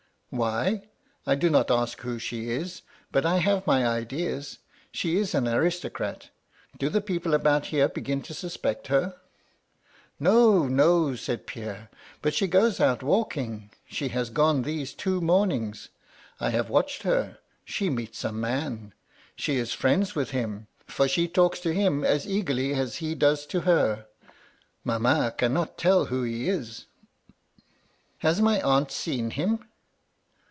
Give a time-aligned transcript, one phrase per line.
[0.31, 0.83] *'* Why?
[1.27, 4.59] I do not ask who she is, but I have my ideas.
[4.93, 6.29] She is an aristocrat
[6.79, 9.15] Do the people about here begin to suspect her
[9.93, 11.89] ?'"* No, no I' said Pierre.
[12.05, 13.71] * But she goes out walking.
[13.89, 15.89] She has gone these two mornings.
[16.39, 17.39] I have watched her.
[17.65, 18.93] She meets a man—
[19.35, 21.43] she is friends with him, for MY LADY LUDLOW.
[21.43, 24.05] 151 she talks to him as eagerly as he does to her—
[24.87, 26.85] ^mamma cannot tell who he is/
[27.79, 29.65] "* Has my aunt seen him